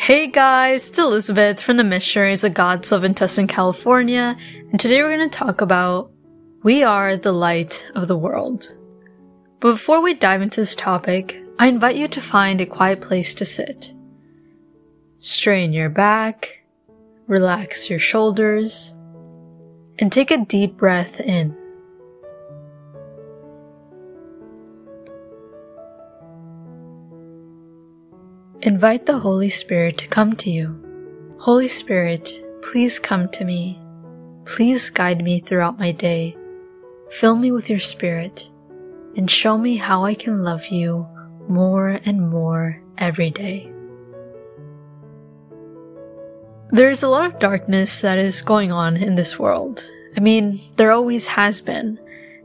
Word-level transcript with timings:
Hey 0.00 0.28
guys, 0.28 0.88
it's 0.88 0.98
Elizabeth 0.98 1.60
from 1.60 1.76
the 1.76 1.84
Missionaries 1.84 2.42
of 2.42 2.54
God's 2.54 2.90
Love 2.90 3.04
in 3.04 3.14
Tustin, 3.14 3.46
California, 3.46 4.34
and 4.70 4.80
today 4.80 5.02
we're 5.02 5.14
going 5.14 5.28
to 5.28 5.38
talk 5.38 5.60
about 5.60 6.10
We 6.62 6.82
Are 6.82 7.18
the 7.18 7.32
Light 7.32 7.86
of 7.94 8.08
the 8.08 8.16
World. 8.16 8.78
But 9.60 9.72
before 9.72 10.00
we 10.00 10.14
dive 10.14 10.40
into 10.40 10.62
this 10.62 10.74
topic, 10.74 11.36
I 11.58 11.66
invite 11.66 11.96
you 11.96 12.08
to 12.08 12.20
find 12.22 12.62
a 12.62 12.66
quiet 12.66 13.02
place 13.02 13.34
to 13.34 13.44
sit. 13.44 13.92
Strain 15.18 15.74
your 15.74 15.90
back, 15.90 16.62
relax 17.26 17.90
your 17.90 17.98
shoulders, 17.98 18.94
and 19.98 20.10
take 20.10 20.30
a 20.30 20.46
deep 20.46 20.78
breath 20.78 21.20
in. 21.20 21.54
Invite 28.62 29.06
the 29.06 29.18
Holy 29.18 29.48
Spirit 29.48 29.96
to 29.96 30.08
come 30.08 30.36
to 30.36 30.50
you. 30.50 30.78
Holy 31.38 31.66
Spirit, 31.66 32.44
please 32.60 32.98
come 32.98 33.26
to 33.30 33.42
me. 33.46 33.80
Please 34.44 34.90
guide 34.90 35.24
me 35.24 35.40
throughout 35.40 35.78
my 35.78 35.92
day. 35.92 36.36
Fill 37.10 37.36
me 37.36 37.52
with 37.52 37.70
your 37.70 37.80
Spirit 37.80 38.50
and 39.16 39.30
show 39.30 39.56
me 39.56 39.78
how 39.78 40.04
I 40.04 40.14
can 40.14 40.42
love 40.42 40.66
you 40.66 41.06
more 41.48 42.00
and 42.04 42.30
more 42.30 42.82
every 42.98 43.30
day. 43.30 43.72
There's 46.70 47.02
a 47.02 47.08
lot 47.08 47.24
of 47.24 47.38
darkness 47.38 48.02
that 48.02 48.18
is 48.18 48.42
going 48.42 48.72
on 48.72 48.98
in 48.98 49.14
this 49.14 49.38
world. 49.38 49.90
I 50.18 50.20
mean, 50.20 50.60
there 50.76 50.92
always 50.92 51.26
has 51.28 51.62
been. 51.62 51.98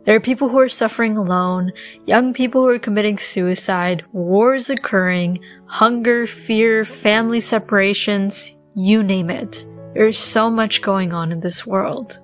There 0.05 0.16
are 0.16 0.20
people 0.20 0.50
who 0.50 0.59
are 0.59 0.70
suffering 0.70 1.18
alone, 1.18 1.72
young 2.05 2.32
people 2.34 2.62
who 2.62 2.70
are 2.70 2.80
committing 2.80 3.18
suicide, 3.18 4.05
wars 4.13 4.70
occurring, 4.70 5.40
hunger, 5.66 6.27
fear, 6.27 6.86
family 6.86 7.41
separations, 7.41 8.55
you 8.76 9.02
name 9.02 9.32
it. 9.32 9.66
There's 9.96 10.20
so 10.20 10.52
much 10.52 10.84
going 10.84 11.12
on 11.12 11.32
in 11.32 11.40
this 11.40 11.66
world. 11.66 12.20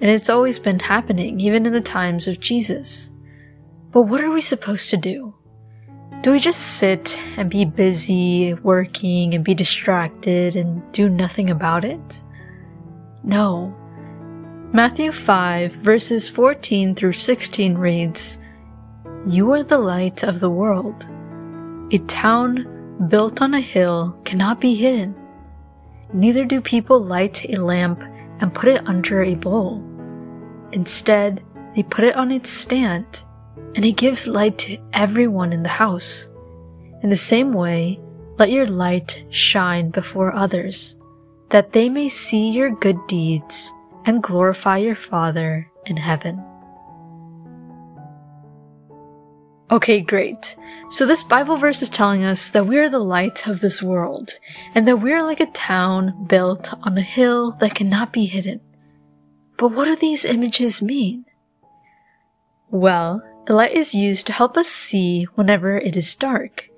And 0.00 0.10
it's 0.10 0.30
always 0.30 0.58
been 0.58 0.78
happening, 0.78 1.38
even 1.38 1.66
in 1.66 1.72
the 1.74 1.80
times 1.82 2.28
of 2.28 2.40
Jesus. 2.40 3.10
But 3.92 4.02
what 4.02 4.22
are 4.24 4.30
we 4.30 4.40
supposed 4.40 4.88
to 4.90 4.96
do? 4.96 5.34
Do 6.22 6.32
we 6.32 6.38
just 6.38 6.60
sit 6.78 7.20
and 7.36 7.50
be 7.50 7.66
busy 7.66 8.54
working 8.54 9.34
and 9.34 9.44
be 9.44 9.54
distracted 9.54 10.56
and 10.56 10.82
do 10.92 11.08
nothing 11.10 11.50
about 11.50 11.84
it? 11.84 12.22
No. 13.22 13.74
Matthew 14.72 15.12
5, 15.12 15.72
verses 15.74 16.28
14 16.28 16.96
through 16.96 17.12
16 17.12 17.78
reads 17.78 18.38
You 19.24 19.52
are 19.52 19.62
the 19.62 19.78
light 19.78 20.24
of 20.24 20.40
the 20.40 20.50
world. 20.50 21.08
A 21.92 21.98
town 22.08 23.06
built 23.08 23.40
on 23.40 23.54
a 23.54 23.60
hill 23.60 24.20
cannot 24.24 24.60
be 24.60 24.74
hidden. 24.74 25.14
Neither 26.12 26.44
do 26.44 26.60
people 26.60 27.00
light 27.00 27.48
a 27.48 27.56
lamp 27.56 28.02
and 28.40 28.52
put 28.52 28.68
it 28.68 28.86
under 28.88 29.22
a 29.22 29.36
bowl. 29.36 29.82
Instead, 30.72 31.44
they 31.76 31.84
put 31.84 32.04
it 32.04 32.16
on 32.16 32.32
its 32.32 32.50
stand, 32.50 33.22
and 33.76 33.84
it 33.84 33.92
gives 33.92 34.26
light 34.26 34.58
to 34.58 34.78
everyone 34.92 35.52
in 35.52 35.62
the 35.62 35.68
house. 35.68 36.28
In 37.04 37.08
the 37.08 37.16
same 37.16 37.52
way, 37.52 38.00
let 38.36 38.50
your 38.50 38.66
light 38.66 39.24
shine 39.30 39.90
before 39.90 40.34
others, 40.34 40.96
that 41.50 41.72
they 41.72 41.88
may 41.88 42.08
see 42.08 42.50
your 42.50 42.70
good 42.70 42.98
deeds 43.06 43.72
and 44.06 44.22
glorify 44.22 44.78
your 44.78 44.96
Father 44.96 45.68
in 45.84 45.96
heaven. 45.96 46.42
Okay, 49.68 50.00
great. 50.00 50.54
So 50.90 51.04
this 51.04 51.24
Bible 51.24 51.56
verse 51.56 51.82
is 51.82 51.88
telling 51.88 52.22
us 52.22 52.50
that 52.50 52.68
we 52.68 52.78
are 52.78 52.88
the 52.88 53.00
light 53.00 53.48
of 53.48 53.60
this 53.60 53.82
world, 53.82 54.38
and 54.76 54.86
that 54.86 54.98
we 54.98 55.12
are 55.12 55.24
like 55.24 55.40
a 55.40 55.46
town 55.46 56.26
built 56.28 56.72
on 56.84 56.96
a 56.96 57.02
hill 57.02 57.50
that 57.58 57.74
cannot 57.74 58.12
be 58.12 58.26
hidden. 58.26 58.60
But 59.56 59.72
what 59.72 59.86
do 59.86 59.96
these 59.96 60.24
images 60.24 60.80
mean? 60.80 61.24
Well, 62.70 63.22
the 63.46 63.54
light 63.54 63.72
is 63.72 63.94
used 63.94 64.26
to 64.28 64.32
help 64.32 64.56
us 64.56 64.68
see 64.68 65.24
whenever 65.34 65.76
it 65.76 65.96
is 65.96 66.14
dark. 66.14 66.68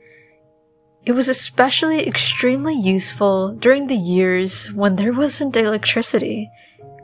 It 1.05 1.13
was 1.13 1.29
especially 1.29 2.07
extremely 2.07 2.75
useful 2.75 3.55
during 3.55 3.87
the 3.87 3.97
years 3.97 4.73
when 4.73 4.97
there 4.97 5.13
wasn't 5.13 5.57
electricity 5.57 6.51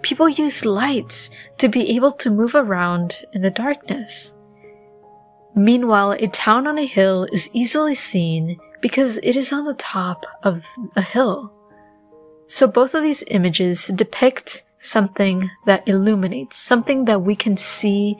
people 0.04 0.28
use 0.28 0.66
lights 0.66 1.30
to 1.56 1.66
be 1.66 1.96
able 1.96 2.12
to 2.12 2.30
move 2.30 2.54
around 2.54 3.24
in 3.32 3.40
the 3.40 3.50
darkness. 3.50 4.34
Meanwhile, 5.56 6.12
a 6.12 6.28
town 6.28 6.66
on 6.66 6.78
a 6.78 6.86
hill 6.86 7.26
is 7.32 7.48
easily 7.52 7.94
seen 7.94 8.58
because 8.82 9.18
it 9.22 9.34
is 9.34 9.50
on 9.50 9.64
the 9.64 9.74
top 9.74 10.26
of 10.42 10.62
a 10.94 11.00
hill. 11.00 11.50
So 12.46 12.66
both 12.66 12.94
of 12.94 13.02
these 13.02 13.24
images 13.28 13.86
depict 13.86 14.64
something 14.78 15.50
that 15.64 15.88
illuminates, 15.88 16.58
something 16.58 17.06
that 17.06 17.22
we 17.22 17.34
can 17.34 17.56
see, 17.56 18.18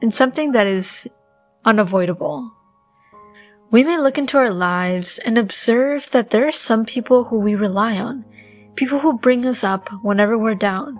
and 0.00 0.14
something 0.14 0.52
that 0.52 0.66
is 0.66 1.06
unavoidable. 1.64 2.50
We 3.70 3.84
may 3.84 3.98
look 3.98 4.16
into 4.16 4.38
our 4.38 4.50
lives 4.50 5.18
and 5.18 5.36
observe 5.36 6.10
that 6.12 6.30
there 6.30 6.46
are 6.48 6.52
some 6.52 6.86
people 6.86 7.24
who 7.24 7.38
we 7.38 7.54
rely 7.54 7.98
on, 7.98 8.24
people 8.76 9.00
who 9.00 9.18
bring 9.18 9.44
us 9.44 9.62
up 9.62 9.90
whenever 10.02 10.38
we're 10.38 10.54
down, 10.54 10.98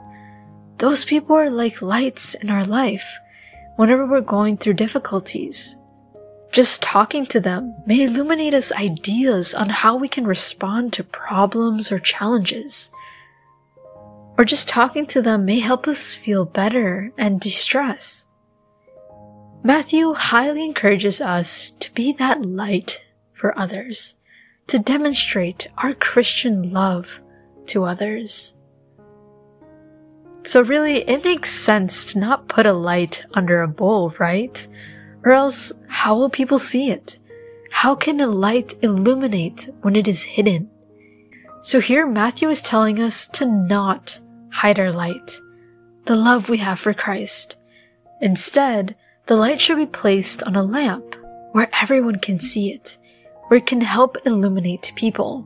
those 0.78 1.04
people 1.04 1.36
are 1.36 1.50
like 1.50 1.82
lights 1.82 2.34
in 2.34 2.50
our 2.50 2.64
life 2.64 3.18
whenever 3.76 4.06
we're 4.06 4.20
going 4.20 4.56
through 4.56 4.74
difficulties. 4.74 5.76
Just 6.50 6.82
talking 6.82 7.26
to 7.26 7.40
them 7.40 7.74
may 7.86 8.04
illuminate 8.04 8.54
us 8.54 8.72
ideas 8.72 9.54
on 9.54 9.68
how 9.68 9.96
we 9.96 10.08
can 10.08 10.26
respond 10.26 10.92
to 10.92 11.04
problems 11.04 11.92
or 11.92 11.98
challenges. 11.98 12.90
Or 14.38 14.44
just 14.44 14.68
talking 14.68 15.04
to 15.06 15.20
them 15.20 15.44
may 15.44 15.58
help 15.58 15.86
us 15.86 16.14
feel 16.14 16.44
better 16.44 17.12
and 17.18 17.40
de-stress. 17.40 18.26
Matthew 19.62 20.14
highly 20.14 20.64
encourages 20.64 21.20
us 21.20 21.72
to 21.80 21.92
be 21.92 22.12
that 22.14 22.46
light 22.46 23.04
for 23.34 23.58
others, 23.58 24.14
to 24.68 24.78
demonstrate 24.78 25.68
our 25.76 25.92
Christian 25.92 26.72
love 26.72 27.20
to 27.66 27.84
others. 27.84 28.54
So 30.48 30.62
really, 30.62 31.06
it 31.06 31.24
makes 31.24 31.52
sense 31.52 32.06
to 32.06 32.18
not 32.18 32.48
put 32.48 32.64
a 32.64 32.72
light 32.72 33.22
under 33.34 33.60
a 33.60 33.68
bowl, 33.68 34.14
right? 34.18 34.66
Or 35.22 35.32
else, 35.32 35.74
how 35.88 36.16
will 36.16 36.30
people 36.30 36.58
see 36.58 36.90
it? 36.90 37.18
How 37.70 37.94
can 37.94 38.18
a 38.18 38.26
light 38.26 38.74
illuminate 38.80 39.68
when 39.82 39.94
it 39.94 40.08
is 40.08 40.22
hidden? 40.22 40.70
So 41.60 41.80
here 41.80 42.06
Matthew 42.06 42.48
is 42.48 42.62
telling 42.62 42.98
us 42.98 43.26
to 43.26 43.44
not 43.44 44.20
hide 44.50 44.78
our 44.78 44.90
light, 44.90 45.38
the 46.06 46.16
love 46.16 46.48
we 46.48 46.56
have 46.56 46.80
for 46.80 46.94
Christ. 46.94 47.56
Instead, 48.22 48.96
the 49.26 49.36
light 49.36 49.60
should 49.60 49.76
be 49.76 49.84
placed 49.84 50.42
on 50.44 50.56
a 50.56 50.62
lamp 50.62 51.14
where 51.52 51.68
everyone 51.78 52.20
can 52.20 52.40
see 52.40 52.72
it, 52.72 52.96
where 53.48 53.58
it 53.58 53.66
can 53.66 53.82
help 53.82 54.16
illuminate 54.24 54.92
people. 54.96 55.44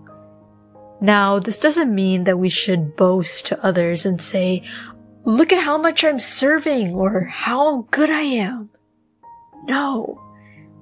Now, 1.02 1.40
this 1.40 1.58
doesn't 1.58 1.92
mean 1.92 2.22
that 2.24 2.38
we 2.38 2.48
should 2.48 2.94
boast 2.94 3.46
to 3.46 3.60
others 3.60 4.06
and 4.06 4.22
say, 4.22 4.62
look 5.24 5.52
at 5.52 5.62
how 5.62 5.78
much 5.78 6.04
I'm 6.04 6.18
serving 6.18 6.94
or 6.94 7.24
how 7.24 7.86
good 7.90 8.10
I 8.10 8.22
am. 8.22 8.70
No, 9.64 10.20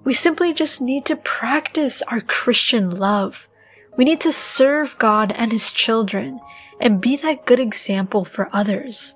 we 0.05 0.15
simply 0.15 0.55
just 0.55 0.81
need 0.81 1.05
to 1.07 1.17
practice 1.17 2.03
our 2.03 2.21
Christian 2.21 2.91
love. 2.91 3.49
We 3.97 4.05
need 4.05 4.21
to 4.23 4.33
serve 4.33 4.99
God 4.99 5.33
and 5.33 5.53
His 5.53 5.73
children 5.73 6.41
and 6.81 7.01
be 7.01 7.17
that 7.17 7.45
good 7.45 7.61
example 7.61 8.25
for 8.25 8.49
others. 8.53 9.15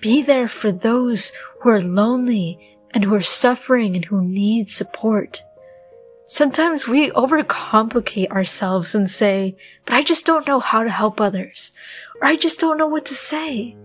Be 0.00 0.22
there 0.22 0.48
for 0.48 0.72
those 0.72 1.30
who 1.60 1.68
are 1.68 1.82
lonely 1.82 2.78
and 2.92 3.04
who 3.04 3.14
are 3.14 3.20
suffering 3.20 3.94
and 3.94 4.04
who 4.06 4.22
need 4.22 4.70
support. 4.70 5.42
Sometimes 6.26 6.86
we 6.86 7.10
overcomplicate 7.10 8.30
ourselves 8.30 8.94
and 8.94 9.10
say, 9.10 9.56
but 9.84 9.94
I 9.94 10.02
just 10.02 10.24
don't 10.24 10.46
know 10.46 10.60
how 10.60 10.84
to 10.84 10.90
help 10.90 11.20
others, 11.20 11.72
or 12.20 12.28
I 12.28 12.36
just 12.36 12.60
don't 12.60 12.78
know 12.78 12.86
what 12.86 13.04
to 13.06 13.14
say. 13.14 13.76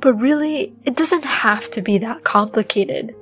But 0.00 0.14
really, 0.14 0.74
it 0.84 0.96
doesn't 0.96 1.24
have 1.24 1.70
to 1.72 1.82
be 1.82 1.98
that 1.98 2.24
complicated. 2.24 3.14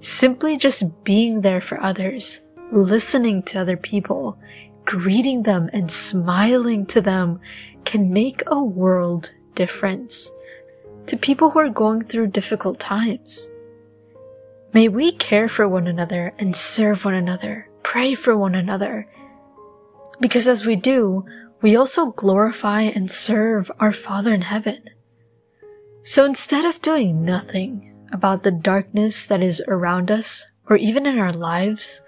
Simply 0.00 0.56
just 0.56 1.04
being 1.04 1.40
there 1.40 1.60
for 1.60 1.80
others, 1.80 2.40
listening 2.72 3.42
to 3.44 3.60
other 3.60 3.76
people, 3.76 4.38
greeting 4.84 5.44
them 5.44 5.70
and 5.72 5.90
smiling 5.90 6.86
to 6.86 7.00
them 7.00 7.40
can 7.84 8.12
make 8.12 8.42
a 8.46 8.62
world 8.62 9.32
difference 9.54 10.30
to 11.06 11.16
people 11.16 11.50
who 11.50 11.58
are 11.58 11.68
going 11.68 12.04
through 12.04 12.28
difficult 12.28 12.78
times. 12.80 13.48
May 14.72 14.88
we 14.88 15.12
care 15.12 15.48
for 15.48 15.68
one 15.68 15.86
another 15.86 16.34
and 16.38 16.56
serve 16.56 17.04
one 17.04 17.14
another, 17.14 17.68
pray 17.82 18.14
for 18.14 18.36
one 18.36 18.54
another. 18.54 19.08
Because 20.20 20.48
as 20.48 20.66
we 20.66 20.76
do, 20.76 21.24
we 21.60 21.76
also 21.76 22.06
glorify 22.06 22.82
and 22.82 23.10
serve 23.10 23.70
our 23.78 23.92
Father 23.92 24.34
in 24.34 24.42
heaven. 24.42 24.90
So 26.06 26.26
instead 26.26 26.66
of 26.66 26.82
doing 26.82 27.24
nothing 27.24 27.94
about 28.12 28.42
the 28.42 28.50
darkness 28.50 29.26
that 29.26 29.42
is 29.42 29.62
around 29.66 30.10
us 30.10 30.46
or 30.68 30.76
even 30.76 31.06
in 31.06 31.18
our 31.18 31.32
lives, 31.32 32.02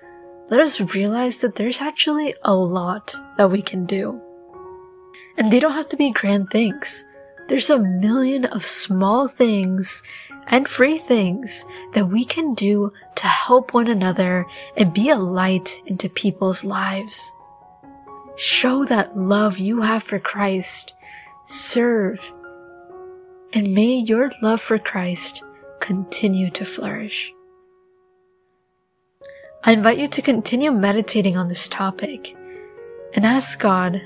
let 0.51 0.61
us 0.61 0.83
realize 0.95 1.39
that 1.39 1.57
there's 1.57 1.81
actually 1.81 2.35
a 2.45 2.55
lot 2.55 3.17
that 3.39 3.51
we 3.51 3.63
can 3.63 3.87
do. 3.87 4.21
And 5.39 5.51
they 5.51 5.59
don't 5.59 5.73
have 5.73 5.89
to 5.89 5.97
be 5.97 6.13
grand 6.13 6.51
things. 6.51 7.07
There's 7.49 7.71
a 7.71 7.79
million 7.79 8.45
of 8.45 8.67
small 8.67 9.29
things 9.29 10.03
and 10.47 10.69
free 10.69 10.99
things 10.99 11.65
that 11.95 12.11
we 12.11 12.27
can 12.27 12.53
do 12.53 12.93
to 13.15 13.27
help 13.27 13.73
one 13.73 13.89
another 13.89 14.45
and 14.77 14.93
be 14.93 15.09
a 15.09 15.17
light 15.17 15.81
into 15.87 16.11
people's 16.11 16.65
lives. 16.65 17.33
Show 18.37 18.85
that 18.85 19.17
love 19.17 19.57
you 19.57 19.81
have 19.81 20.03
for 20.03 20.19
Christ. 20.19 20.93
Serve. 21.45 22.21
And 23.53 23.75
may 23.75 23.97
your 23.97 24.31
love 24.43 24.61
for 24.61 24.79
Christ 24.79 25.43
continue 25.81 26.51
to 26.51 26.65
flourish. 26.65 27.33
I 29.65 29.73
invite 29.73 29.99
you 29.99 30.07
to 30.09 30.23
continue 30.23 30.71
meditating 30.71 31.37
on 31.37 31.49
this 31.49 31.69
topic 31.69 32.37
and 33.15 33.25
ask 33.25 33.59
God, 33.59 34.01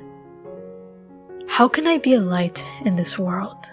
how 1.49 1.69
can 1.69 1.87
I 1.87 1.99
be 1.99 2.15
a 2.15 2.21
light 2.21 2.65
in 2.85 2.97
this 2.97 3.19
world? 3.19 3.67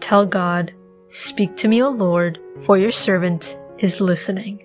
Tell 0.00 0.24
God, 0.24 0.72
Speak 1.12 1.56
to 1.56 1.66
me, 1.66 1.82
O 1.82 1.88
Lord, 1.88 2.38
for 2.62 2.78
your 2.78 2.92
servant 2.92 3.58
is 3.78 4.00
listening. 4.00 4.62